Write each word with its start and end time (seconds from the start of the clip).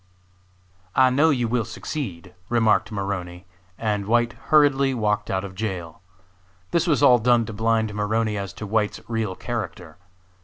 "I 0.95 1.11
know 1.11 1.29
you 1.29 1.47
will 1.47 1.63
succeed," 1.63 2.33
remarked 2.49 2.91
Maroney, 2.91 3.45
and 3.77 4.07
White 4.07 4.33
hurriedly 4.47 4.95
walked 4.95 5.29
out 5.29 5.43
of 5.43 5.53
jail. 5.53 6.01
This 6.71 6.87
was 6.87 7.03
all 7.03 7.19
done 7.19 7.45
to 7.45 7.53
blind 7.53 7.93
Maroney 7.93 8.35
as 8.35 8.51
to 8.53 8.65
White's 8.65 8.99
real 9.07 9.35
character. 9.35 9.97